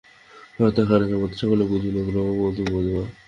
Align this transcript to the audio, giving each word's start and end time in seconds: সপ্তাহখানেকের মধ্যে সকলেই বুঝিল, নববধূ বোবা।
সপ্তাহখানেকের 0.55 1.19
মধ্যে 1.21 1.37
সকলেই 1.37 1.69
বুঝিল, 1.71 1.95
নববধূ 2.07 2.63
বোবা। 2.65 3.03